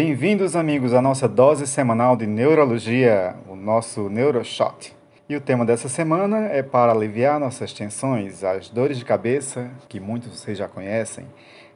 Bem-vindos, 0.00 0.54
amigos, 0.54 0.94
à 0.94 1.02
nossa 1.02 1.26
dose 1.26 1.66
semanal 1.66 2.16
de 2.16 2.24
neurologia, 2.24 3.34
o 3.48 3.56
nosso 3.56 4.08
NeuroShot. 4.08 4.94
E 5.28 5.34
o 5.34 5.40
tema 5.40 5.64
dessa 5.64 5.88
semana 5.88 6.46
é 6.46 6.62
para 6.62 6.92
aliviar 6.92 7.40
nossas 7.40 7.72
tensões, 7.72 8.44
as 8.44 8.68
dores 8.68 8.96
de 8.96 9.04
cabeça, 9.04 9.68
que 9.88 9.98
muitos 9.98 10.30
de 10.30 10.38
vocês 10.38 10.56
já 10.56 10.68
conhecem. 10.68 11.26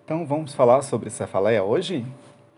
Então, 0.05 0.25
vamos 0.25 0.55
falar 0.55 0.83
sobre 0.83 1.11
cefaleia 1.11 1.65
hoje? 1.65 2.07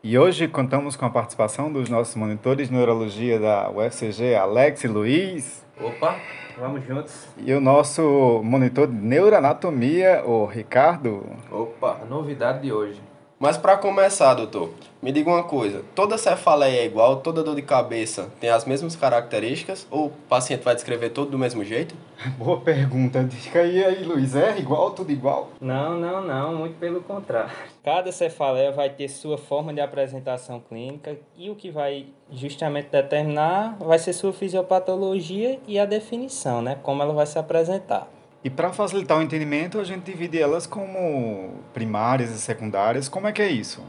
E 0.03 0.19
hoje 0.19 0.47
contamos 0.49 0.97
com 0.97 1.07
a 1.07 1.11
participação 1.11 1.73
dos 1.73 1.89
nossos 1.89 2.15
monitores 2.15 2.69
de 2.69 2.75
neurologia 2.75 3.41
da 3.41 3.71
UFCG, 3.71 4.35
Alex 4.35 4.85
e 4.85 4.89
Luiz. 4.89 5.65
Opa, 5.81 6.15
vamos 6.59 6.85
juntos. 6.85 7.27
E 7.39 7.55
o 7.55 7.61
nosso 7.63 8.43
monitor 8.45 8.87
de 8.87 8.93
neuroanatomia, 8.93 10.25
o 10.27 10.45
Ricardo. 10.45 11.25
Opa, 11.51 12.01
a 12.03 12.05
novidade 12.05 12.61
de 12.61 12.71
hoje. 12.71 13.14
Mas 13.39 13.59
para 13.59 13.77
começar, 13.77 14.33
doutor, 14.35 14.71
me 15.03 15.11
diga 15.11 15.29
uma 15.29 15.43
coisa: 15.43 15.83
toda 15.95 16.17
cefaleia 16.17 16.81
é 16.81 16.87
igual, 16.87 17.17
toda 17.17 17.43
dor 17.43 17.57
de 17.57 17.63
cabeça 17.63 18.31
tem 18.41 18.49
as 18.49 18.65
mesmas 18.65 18.95
características 18.95 19.87
ou 19.91 20.07
o 20.07 20.11
paciente 20.29 20.63
vai 20.63 20.75
descrever 20.75 21.11
tudo 21.11 21.33
do 21.33 21.39
mesmo 21.39 21.65
jeito? 21.65 21.95
Boa 22.39 22.61
pergunta. 22.61 23.25
Diga 23.25 23.61
aí, 23.61 23.85
aí, 23.85 24.05
Luiz. 24.05 24.37
É 24.37 24.57
igual, 24.57 24.93
tudo 24.93 25.11
igual? 25.11 25.51
Não, 25.61 25.99
não, 25.99 26.25
não, 26.25 26.55
muito 26.55 26.79
pelo 26.79 27.03
contrário. 27.03 27.51
Cada 27.85 28.13
cefaleia 28.13 28.71
vai 28.71 28.89
ter 28.89 29.09
sua 29.09 29.37
forma 29.37 29.75
de 29.75 29.81
apresentação 29.81 30.61
clínica 30.61 31.17
e 31.37 31.51
o 31.51 31.57
que 31.57 31.71
vai 31.71 32.07
justamente 32.31 32.89
determinar 32.89 33.77
vai 33.79 33.99
ser 33.99 34.13
sua 34.13 34.33
fisiopatologia 34.33 35.59
e 35.67 35.79
a 35.79 35.85
definição, 35.85 36.63
né? 36.63 36.79
Como 36.83 37.03
ela 37.03 37.13
vai 37.13 37.27
se 37.27 37.39
apresentar. 37.39 38.09
E 38.45 38.51
para 38.51 38.71
facilitar 38.75 39.19
o 39.19 39.23
entendimento, 39.23 39.81
a 39.81 39.85
gente 39.85 40.05
divide 40.05 40.39
elas 40.39 40.67
como 40.67 41.55
primárias 41.73 42.31
e 42.31 42.39
secundárias. 42.39 43.09
Como 43.09 43.27
é 43.27 43.33
que 43.33 43.41
é 43.41 43.49
isso? 43.49 43.83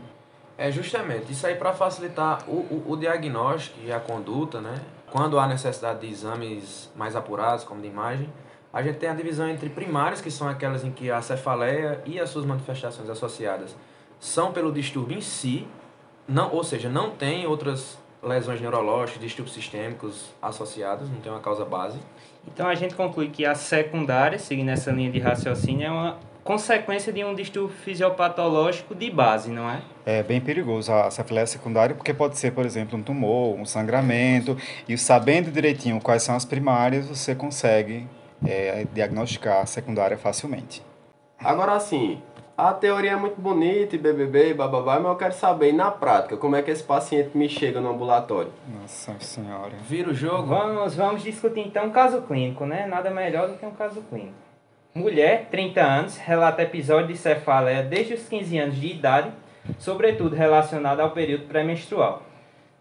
É 0.58 0.72
justamente 0.72 1.34
isso 1.34 1.46
aí 1.46 1.56
para 1.56 1.74
facilitar 1.74 2.50
o, 2.50 2.54
o, 2.54 2.92
o, 2.94 2.96
diagnóstico 2.96 3.78
e 3.84 3.92
a 3.92 4.00
conduta, 4.00 4.62
né? 4.62 4.80
Quando 5.12 5.38
há 5.38 5.46
necessidade 5.46 6.00
de 6.00 6.08
exames 6.08 6.90
mais 6.96 7.18
apurados, 7.18 7.66
como 7.66 7.82
de 7.82 7.90
imagem, 7.90 8.30
a 8.72 8.82
gente 8.82 8.98
tem 8.98 9.10
a 9.10 9.14
divisão 9.14 9.50
entre 9.50 9.68
primárias, 9.68 10.22
que 10.22 10.32
são 10.32 10.48
aquelas 10.48 10.86
em 10.86 10.92
que 10.92 11.12
a 11.12 11.22
cefaleia 11.22 12.02
e 12.06 12.18
as 12.18 12.30
suas 12.30 12.46
manifestações 12.46 13.10
associadas 13.10 13.76
são 14.22 14.54
pelo 14.54 14.72
distúrbio 14.72 15.18
em 15.18 15.22
si, 15.22 15.68
não, 16.26 16.54
ou 16.54 16.64
seja, 16.64 16.88
não 16.88 17.12
tem 17.12 17.46
outras 17.46 17.98
lesões 18.26 18.60
neurológicas, 18.60 19.22
distúrbios 19.22 19.56
sistêmicos 19.56 20.32
associados, 20.42 21.10
não 21.10 21.22
tem 21.22 21.32
uma 21.32 21.40
causa 21.40 21.64
base. 21.64 22.00
Então 22.48 22.68
a 22.68 22.76
gente 22.76 22.96
conclui 22.96 23.30
que 23.30 23.46
a 23.46 23.56
secundária, 23.56 24.38
seguindo 24.40 24.70
essa 24.70 24.92
linha 24.92 25.12
de 25.12 25.20
raciocínio, 25.20 25.86
é 25.86 25.92
uma 25.92 26.18
consequência 26.44 27.12
de 27.12 27.24
um 27.24 27.34
distúrbio 27.34 27.76
fisiopatológico 27.76 28.94
de 28.94 29.10
base, 29.10 29.50
não 29.50 29.70
é? 29.70 29.82
É 30.06 30.24
bem 30.24 30.40
perigoso 30.40 30.92
a 30.92 31.10
cefaleia 31.10 31.48
secundária, 31.48 31.96
porque 31.96 32.14
pode 32.14 32.38
ser, 32.38 32.52
por 32.52 32.66
exemplo, 32.66 32.98
um 32.98 33.02
tumor, 33.02 33.56
um 33.56 33.66
sangramento, 33.66 34.56
e 34.88 34.96
sabendo 34.98 35.52
direitinho 35.52 36.00
quais 36.00 36.22
são 36.22 36.36
as 36.36 36.46
primárias, 36.46 37.08
você 37.08 37.34
consegue 37.34 38.08
é, 38.46 38.86
diagnosticar 38.94 39.62
a 39.62 39.66
secundária 39.66 40.18
facilmente. 40.18 40.84
Agora 41.40 41.80
sim, 41.80 42.22
a 42.58 42.72
teoria 42.74 43.12
é 43.12 43.16
muito 43.16 43.40
bonita 43.40 43.96
e 43.96 44.00
BBB 44.00 44.52
e 44.52 44.54
bababá, 44.54 44.98
mas 44.98 45.12
eu 45.12 45.18
quero 45.18 45.34
saber 45.34 45.74
na 45.74 45.92
prática 45.92 46.38
como 46.38 46.56
é 46.56 46.62
que 46.62 46.72
esse 46.72 46.84
paciente 46.84 47.38
me 47.38 47.50
chega 47.50 47.82
no 47.82 47.90
ambulatório. 47.90 48.52
Nossa 48.82 49.14
senhora. 49.20 49.74
Vira 49.82 50.10
o 50.10 50.14
jogo. 50.14 50.48
Vamos, 50.48 50.96
vamos 50.96 51.22
discutir 51.22 51.62
então 51.62 51.88
um 51.88 51.90
caso 51.90 52.22
clínico, 52.22 52.66
né? 52.66 52.86
Nada 52.86 53.10
melhor 53.10 53.50
do 53.50 53.58
que 53.58 53.66
um 53.66 53.72
caso 53.72 54.02
clínico. 54.04 54.34
Mulher, 54.94 55.50
30 55.52 55.82
anos, 55.82 56.18
relata 56.18 56.62
episódio 56.62 57.08
de 57.08 57.18
cefaleia 57.18 57.84
desde 57.84 58.14
os 58.14 58.26
15 58.30 58.58
anos 58.58 58.76
de 58.78 58.88
idade, 58.88 59.30
sobretudo 59.78 60.34
relacionado 60.34 61.02
ao 61.02 61.12
período 61.12 61.48
pré-menstrual. 61.48 62.24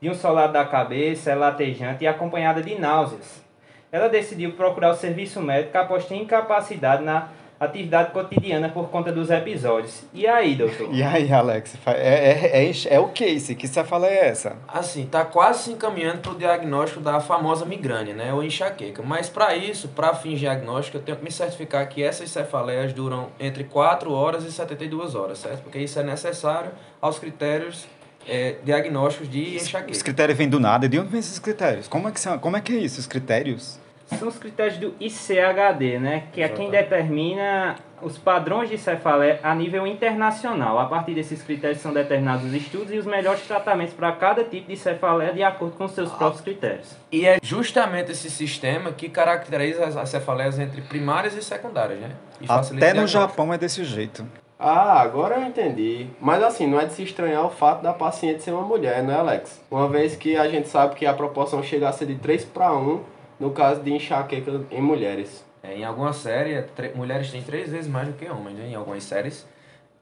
De 0.00 0.08
um 0.08 0.14
solado 0.14 0.52
da 0.52 0.64
cabeça, 0.64 1.32
é 1.32 1.34
latejante 1.34 2.04
e 2.04 2.06
acompanhada 2.06 2.62
de 2.62 2.78
náuseas. 2.78 3.42
Ela 3.90 4.08
decidiu 4.08 4.52
procurar 4.52 4.90
o 4.90 4.94
serviço 4.94 5.40
médico 5.40 5.76
após 5.76 6.04
ter 6.04 6.14
incapacidade 6.14 7.02
na 7.02 7.28
atividade 7.64 8.10
cotidiana 8.12 8.68
por 8.68 8.88
conta 8.88 9.12
dos 9.12 9.30
episódios. 9.30 10.02
E 10.12 10.26
aí, 10.26 10.54
doutor? 10.54 10.94
E 10.94 11.02
aí, 11.02 11.32
Alex? 11.32 11.76
É, 11.86 11.92
é, 11.92 12.66
é, 12.66 12.72
é 12.90 13.00
o 13.00 13.08
que 13.08 13.24
esse? 13.24 13.54
Que 13.54 13.66
cefaleia 13.66 14.20
é 14.20 14.28
essa? 14.28 14.56
Assim, 14.68 15.06
tá 15.06 15.24
quase 15.24 15.64
se 15.64 15.72
encaminhando 15.72 16.18
para 16.18 16.32
o 16.32 16.34
diagnóstico 16.38 17.00
da 17.00 17.20
famosa 17.20 17.64
migrânia, 17.64 18.14
né? 18.14 18.32
Ou 18.32 18.42
enxaqueca. 18.42 19.02
Mas 19.02 19.28
para 19.28 19.54
isso, 19.56 19.88
para 19.88 20.14
fins 20.14 20.38
diagnósticos, 20.38 21.00
eu 21.00 21.04
tenho 21.04 21.18
que 21.18 21.24
me 21.24 21.30
certificar 21.30 21.88
que 21.88 22.02
essas 22.02 22.30
cefaleias 22.30 22.92
duram 22.92 23.28
entre 23.38 23.64
4 23.64 24.12
horas 24.12 24.44
e 24.44 24.52
72 24.52 25.14
horas, 25.14 25.38
certo? 25.38 25.62
Porque 25.62 25.78
isso 25.78 25.98
é 25.98 26.02
necessário 26.02 26.70
aos 27.00 27.18
critérios 27.18 27.86
é, 28.26 28.56
diagnósticos 28.64 29.30
de 29.30 29.56
enxaqueca. 29.56 29.92
Os 29.92 30.02
critérios 30.02 30.38
vêm 30.38 30.48
do 30.48 30.58
nada. 30.58 30.88
De 30.88 30.98
onde 30.98 31.08
vêm 31.08 31.20
esses 31.20 31.38
critérios? 31.38 31.88
Como 31.88 32.08
é 32.08 32.12
que, 32.12 32.20
são, 32.20 32.38
como 32.38 32.56
é, 32.56 32.60
que 32.60 32.72
é 32.72 32.76
isso, 32.76 33.00
os 33.00 33.06
critérios? 33.06 33.78
São 34.06 34.28
os 34.28 34.38
critérios 34.38 34.78
do 34.78 34.94
ICHD, 35.00 35.98
né? 35.98 36.24
Que 36.32 36.42
é 36.42 36.48
quem 36.48 36.70
determina 36.70 37.76
os 38.02 38.18
padrões 38.18 38.68
de 38.68 38.76
cefaleia 38.76 39.40
a 39.42 39.54
nível 39.54 39.86
internacional. 39.86 40.78
A 40.78 40.86
partir 40.86 41.14
desses 41.14 41.42
critérios 41.42 41.80
são 41.80 41.92
determinados 41.92 42.44
os 42.44 42.52
estudos 42.52 42.92
e 42.92 42.98
os 42.98 43.06
melhores 43.06 43.42
tratamentos 43.46 43.94
para 43.94 44.12
cada 44.12 44.44
tipo 44.44 44.68
de 44.68 44.76
cefaleia 44.76 45.32
de 45.32 45.42
acordo 45.42 45.76
com 45.76 45.84
os 45.84 45.92
seus 45.92 46.10
próprios 46.12 46.42
critérios. 46.42 46.94
E 47.10 47.26
é 47.26 47.38
justamente 47.42 48.12
esse 48.12 48.30
sistema 48.30 48.92
que 48.92 49.08
caracteriza 49.08 49.86
as 49.86 50.08
cefaleias 50.08 50.58
entre 50.58 50.82
primárias 50.82 51.34
e 51.34 51.42
secundárias, 51.42 51.98
né? 51.98 52.10
E 52.40 52.46
Até 52.48 52.92
no 52.92 53.06
Japão 53.06 53.52
é 53.52 53.58
desse 53.58 53.84
jeito. 53.84 54.26
Ah, 54.58 55.00
agora 55.00 55.36
eu 55.36 55.42
entendi. 55.42 56.06
Mas 56.20 56.42
assim, 56.42 56.66
não 56.66 56.80
é 56.80 56.86
de 56.86 56.92
se 56.92 57.02
estranhar 57.02 57.44
o 57.44 57.50
fato 57.50 57.82
da 57.82 57.92
paciente 57.92 58.42
ser 58.42 58.52
uma 58.52 58.62
mulher, 58.62 59.02
não 59.02 59.12
é, 59.12 59.16
Alex? 59.16 59.60
Uma 59.70 59.88
vez 59.88 60.14
que 60.14 60.36
a 60.36 60.48
gente 60.48 60.68
sabe 60.68 60.94
que 60.94 61.04
a 61.04 61.12
proporção 61.12 61.62
chega 61.62 61.88
a 61.88 61.92
ser 61.92 62.06
de 62.06 62.14
3 62.14 62.44
para 62.46 62.72
1 62.72 63.13
no 63.38 63.50
caso 63.50 63.82
de 63.82 63.92
enxaqueca 63.92 64.60
em 64.70 64.80
mulheres. 64.80 65.44
É, 65.62 65.74
em 65.74 65.84
algumas 65.84 66.16
séries, 66.16 66.64
mulheres 66.94 67.30
têm 67.30 67.42
três 67.42 67.70
vezes 67.70 67.90
mais 67.90 68.06
do 68.08 68.14
que 68.14 68.28
homens, 68.28 68.56
né? 68.56 68.68
em 68.68 68.74
algumas 68.74 69.02
séries. 69.02 69.46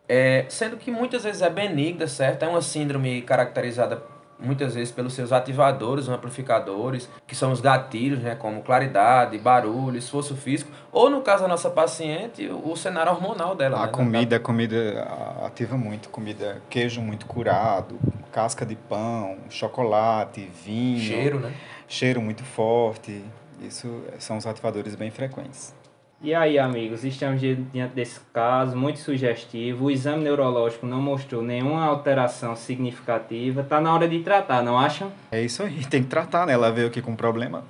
É, 0.09 0.45
sendo 0.49 0.77
que 0.77 0.91
muitas 0.91 1.23
vezes 1.23 1.41
é 1.41 1.49
benigna, 1.49 2.07
certo? 2.09 2.43
É 2.43 2.49
uma 2.49 2.61
síndrome 2.61 3.23
caracterizada 3.23 4.03
muitas 4.43 4.75
vezes 4.75 4.93
pelos 4.93 5.15
seus 5.15 5.33
ativadores, 5.33 6.09
amplificadores, 6.09 7.09
que 7.27 7.35
são 7.35 7.53
os 7.53 7.61
gatilhos, 7.61 8.19
né, 8.19 8.35
como 8.35 8.61
claridade, 8.63 9.39
barulho, 9.39 9.97
esforço 9.97 10.37
físico, 10.37 10.71
ou 10.91 11.09
no 11.09 11.23
caso 11.23 11.43
da 11.43 11.49
nossa 11.49 11.71
paciente, 11.71 12.49
o 12.49 12.77
cenário 12.77 13.13
hormonal 13.13 13.55
dela. 13.55 13.79
A 13.79 13.87
né? 13.87 13.93
comida, 13.93 14.37
a 14.37 14.41
comida 14.41 15.09
ativa 15.45 15.77
muito, 15.77 16.09
comida, 16.09 16.61
queijo 16.69 17.01
muito 17.01 17.27
curado, 17.27 17.99
casca 18.33 18.67
de 18.67 18.75
pão, 18.75 19.37
chocolate, 19.49 20.51
vinho. 20.65 20.99
Cheiro, 20.99 21.39
né? 21.39 21.53
Cheiro 21.93 22.23
muito 22.23 22.43
forte. 22.43 23.23
Isso 23.61 24.03
são 24.19 24.39
os 24.39 24.47
ativadores 24.47 24.95
bem 24.95 25.11
frequentes. 25.11 25.75
E 26.21 26.35
aí, 26.35 26.59
amigos, 26.59 27.05
estamos 27.05 27.41
diante 27.41 27.95
desse 27.95 28.21
caso 28.33 28.77
muito 28.77 29.01
sugestivo. 29.01 29.87
O 29.87 29.91
exame 29.91 30.23
neurológico 30.23 30.87
não 30.87 31.03
mostrou 31.03 31.43
nenhuma 31.43 31.85
alteração 31.85 32.55
significativa. 32.57 33.61
Está 33.61 33.81
na 33.81 33.93
hora 33.93 34.09
de 34.09 34.21
tratar, 34.21 34.63
não 34.63 34.79
acham? 34.79 35.13
É 35.31 35.43
isso 35.43 35.63
aí, 35.63 35.85
tem 35.91 36.03
que 36.03 36.09
tratar, 36.09 36.47
né? 36.47 36.53
Ela 36.53 36.71
veio 36.71 36.87
aqui 36.87 37.03
com 37.03 37.15
problema. 37.15 37.65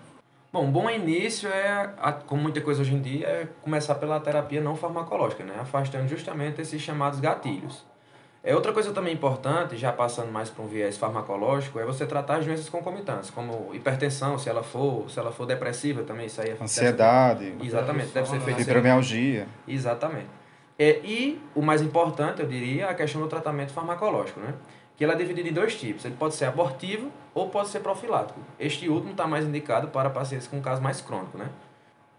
Bom, 0.53 0.71
bom 0.71 0.89
início 0.89 1.49
é, 1.49 1.91
como 2.27 2.43
muita 2.43 2.61
coisa 2.61 2.83
hoje 2.83 2.95
em 2.95 3.01
dia, 3.01 3.27
é 3.27 3.49
começar 3.63 3.95
pela 3.95 4.21
terapia 4.21 4.61
não 4.61 4.77
farmacológica, 4.77 5.43
né? 5.43 5.55
Afastando 5.59 6.07
justamente 6.07 6.61
esses 6.61 6.81
chamados 6.81 7.21
gatilhos. 7.21 7.87
É 8.45 8.57
outra 8.57 8.73
coisa 8.73 8.93
também 8.93 9.15
importante, 9.15 9.77
já 9.77 9.93
passando 9.93 10.33
mais 10.33 10.51
para 10.51 10.65
um 10.65 10.67
viés 10.67 10.97
farmacológico, 10.97 11.79
é 11.79 11.85
você 11.85 12.05
tratar 12.05 12.39
as 12.39 12.45
doenças 12.45 12.69
concomitantes, 12.69 13.31
como 13.31 13.73
hipertensão, 13.73 14.37
se 14.37 14.49
ela 14.49 14.65
for, 14.65 15.09
se 15.09 15.17
ela 15.17 15.31
for 15.31 15.47
depressiva 15.47 16.03
também, 16.03 16.27
isso 16.27 16.41
aí 16.41 16.51
é 16.51 16.57
ansiedade. 16.61 17.45
Deve 17.45 17.59
ser, 17.61 17.67
exatamente, 17.67 18.09
deve 18.09 18.29
ser 18.29 18.41
feito 18.41 18.65
fibromialgia. 18.65 19.47
Exatamente. 19.67 20.27
É, 20.77 20.99
e 21.05 21.41
o 21.55 21.63
mais 21.63 21.83
importante, 21.83 22.41
eu 22.43 22.49
diria, 22.49 22.87
é 22.87 22.89
a 22.89 22.95
questão 22.95 23.21
do 23.21 23.29
tratamento 23.29 23.73
farmacológico, 23.73 24.41
né? 24.41 24.55
Que 24.97 25.05
ela 25.05 25.13
é 25.13 25.17
dividida 25.17 25.49
em 25.49 25.53
dois 25.53 25.79
tipos. 25.79 26.05
Ele 26.05 26.17
pode 26.19 26.35
ser 26.35 26.47
abortivo 26.47 27.13
ou 27.33 27.49
pode 27.49 27.69
ser 27.69 27.79
profilático. 27.79 28.41
Este 28.59 28.89
último 28.89 29.13
está 29.13 29.25
mais 29.25 29.45
indicado 29.45 29.89
para 29.89 30.11
pacientes 30.11 30.49
com 30.49 30.61
caso 30.61 30.83
mais 30.83 31.01
crônico, 31.01 31.39
né? 31.39 31.49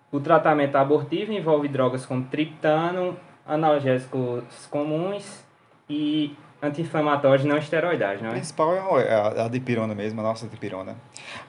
O 0.09 0.21
tratamento 0.21 0.77
abortivo 0.77 1.33
envolve 1.33 1.67
drogas 1.67 2.05
como 2.05 2.23
triptano, 2.23 3.17
analgésicos 3.45 4.45
comuns 4.69 5.43
e 5.89 6.35
anti-inflamatórios 6.61 7.45
não 7.45 7.57
esteroidais, 7.57 8.21
não 8.21 8.29
é? 8.29 8.31
O 8.31 8.33
principal 8.35 8.99
é 8.99 9.13
a, 9.13 9.45
a 9.45 9.47
dipirona 9.49 9.93
mesmo, 9.93 10.21
a 10.21 10.23
nossa 10.23 10.47
dipirona. 10.47 10.95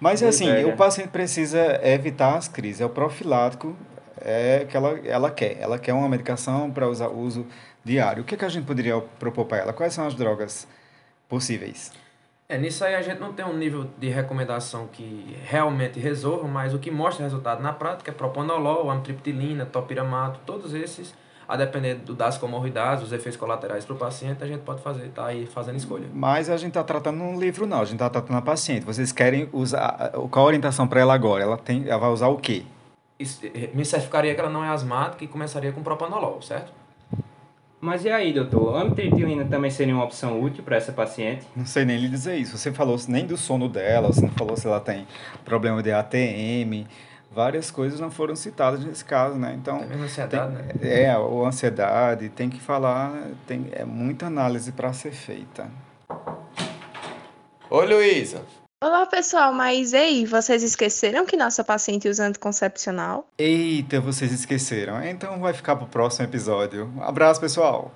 Mas 0.01 0.23
é 0.23 0.29
assim, 0.29 0.65
o 0.65 0.77
paciente 0.77 1.11
precisa 1.11 1.81
evitar 1.85 2.37
as 2.37 2.49
crises. 2.49 2.81
É 2.81 2.85
o 2.85 2.91
profilático 2.91 3.77
é 4.21 4.67
que 4.69 4.77
ela, 4.77 4.99
ela 5.05 5.31
quer. 5.31 5.59
Ela 5.61 5.79
quer 5.79 5.93
uma 5.93 6.09
medicação 6.09 6.71
para 6.71 6.89
usar 6.89 7.09
uso 7.09 7.47
diário. 7.85 8.23
O 8.23 8.27
que, 8.27 8.35
é 8.35 8.39
que 8.39 8.45
a 8.45 8.49
gente 8.49 8.65
poderia 8.65 9.01
propor 9.19 9.45
para 9.45 9.59
ela? 9.59 9.73
Quais 9.73 9.93
são 9.93 10.07
as 10.07 10.15
drogas 10.15 10.67
possíveis? 11.29 11.93
É, 12.49 12.59
nisso 12.59 12.85
aí 12.85 12.95
a 12.95 13.03
gente 13.03 13.21
não 13.21 13.33
tem 13.33 13.45
um 13.45 13.57
nível 13.57 13.89
de 13.99 14.09
recomendação 14.09 14.87
que 14.93 15.37
realmente 15.45 15.99
resolva, 15.99 16.47
mas 16.47 16.75
o 16.75 16.79
que 16.79 16.91
mostra 16.91 17.25
resultado 17.25 17.63
na 17.63 17.73
prática 17.73 18.11
é 18.11 18.15
propanolol, 18.15 18.91
amitriptilina, 18.91 19.65
topiramato, 19.65 20.41
todos 20.45 20.75
esses 20.75 21.15
a 21.47 21.57
depender 21.57 21.97
do, 21.97 22.15
das 22.15 22.39
comorbidades, 22.39 23.05
dos 23.05 23.13
efeitos 23.13 23.39
colaterais 23.39 23.85
para 23.85 23.95
o 23.95 23.99
paciente, 23.99 24.43
a 24.43 24.47
gente 24.47 24.61
pode 24.61 24.83
fazer, 24.83 25.09
tá 25.11 25.27
aí 25.27 25.47
fazendo 25.47 25.77
escolha. 25.77 26.07
Mas 26.13 26.49
a 26.49 26.57
gente 26.57 26.71
está 26.71 26.85
tratando 26.85 27.23
um 27.23 27.39
livro, 27.39 27.67
não, 27.67 27.81
a 27.81 27.85
gente 27.85 27.95
está 27.95 28.11
tratando 28.11 28.37
a 28.37 28.43
paciente. 28.43 28.85
Vocês 28.85 29.13
querem 29.13 29.49
usar, 29.53 30.13
qual 30.31 30.45
a 30.45 30.49
orientação 30.49 30.87
para 30.87 31.01
ela 31.01 31.15
agora? 31.15 31.45
Ela, 31.45 31.57
tem, 31.57 31.89
ela 31.89 31.99
vai 31.99 32.11
usar 32.11 32.29
o 32.29 32.37
quê? 32.37 32.65
Isso, 33.19 33.41
eh, 33.47 33.71
me 33.73 33.85
certificaria 33.85 34.35
que 34.35 34.41
ela 34.41 34.51
não 34.51 34.65
é 34.65 34.69
asmática 34.69 35.23
e 35.25 35.29
começaria 35.29 35.73
com 35.73 35.83
propanolol, 35.83 36.43
certo? 36.43 36.73
Mas 37.85 38.03
e 38.03 38.09
aí, 38.09 38.33
doutor? 38.33 38.81
Amitriptilina 38.81 39.45
também 39.45 39.71
seria 39.71 39.95
uma 39.95 40.05
opção 40.05 40.41
útil 40.41 40.65
para 40.65 40.77
essa 40.77 40.91
paciente? 40.91 41.47
Não 41.55 41.67
sei 41.67 41.85
nem 41.85 41.99
lhe 41.99 42.09
dizer 42.09 42.35
isso. 42.35 42.57
Você 42.57 42.73
falou 42.73 42.99
nem 43.09 43.27
do 43.27 43.37
sono 43.37 43.69
dela, 43.69 44.09
você 44.09 44.23
não 44.23 44.31
falou 44.31 44.57
se 44.57 44.67
ela 44.67 44.81
tem 44.81 45.07
problema 45.45 45.83
de 45.83 45.93
ATM, 45.93 46.87
várias 47.35 47.71
coisas 47.71 47.99
não 47.99 48.11
foram 48.11 48.37
citadas 48.37 48.85
nesse 48.85 49.05
caso, 49.05 49.37
né? 49.37 49.55
Então, 49.61 49.79
Tem 49.79 49.89
mesmo 49.89 50.05
ansiedade, 50.05 50.53
né? 50.53 50.69
é, 50.83 51.19
ou 51.19 51.45
ansiedade, 51.45 52.29
tem 52.29 52.49
que 52.49 52.61
falar, 52.61 53.13
tem 53.47 53.67
é 53.73 53.85
muita 53.85 54.27
análise 54.27 54.71
para 54.71 54.93
ser 54.93 55.11
feita. 55.13 55.69
Oi, 57.69 57.87
Luísa. 57.87 58.43
Olá, 58.83 59.07
pessoal, 59.07 59.53
mas 59.53 59.95
ei, 59.95 60.27
vocês 60.27 60.63
esqueceram 60.63 61.25
que 61.25 61.37
nossa 61.39 61.65
paciente 61.65 62.07
usa 62.07 62.27
anticoncepcional? 62.27 63.27
Eita, 63.39 63.99
vocês 63.99 64.31
esqueceram. 64.31 65.03
Então 65.03 65.41
vai 65.41 65.55
ficar 65.55 65.75
pro 65.75 65.87
próximo 65.87 66.27
episódio. 66.27 66.93
Um 66.95 67.03
abraço, 67.03 67.41
pessoal. 67.41 67.91